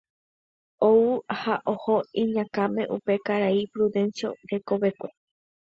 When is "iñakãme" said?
2.21-2.83